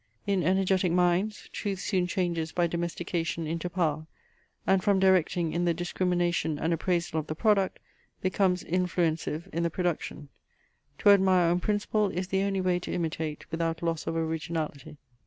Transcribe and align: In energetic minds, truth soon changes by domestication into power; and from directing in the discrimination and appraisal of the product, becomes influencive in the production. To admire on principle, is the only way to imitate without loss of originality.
In 0.25 0.41
energetic 0.41 0.91
minds, 0.91 1.47
truth 1.53 1.77
soon 1.79 2.07
changes 2.07 2.51
by 2.51 2.65
domestication 2.65 3.45
into 3.45 3.69
power; 3.69 4.07
and 4.65 4.83
from 4.83 4.97
directing 4.99 5.53
in 5.53 5.65
the 5.65 5.75
discrimination 5.75 6.57
and 6.57 6.73
appraisal 6.73 7.19
of 7.19 7.27
the 7.27 7.35
product, 7.35 7.77
becomes 8.19 8.63
influencive 8.63 9.45
in 9.53 9.61
the 9.61 9.69
production. 9.69 10.29
To 10.97 11.09
admire 11.09 11.51
on 11.51 11.59
principle, 11.59 12.09
is 12.09 12.29
the 12.29 12.41
only 12.41 12.61
way 12.61 12.79
to 12.79 12.91
imitate 12.91 13.45
without 13.51 13.83
loss 13.83 14.07
of 14.07 14.15
originality. 14.15 14.97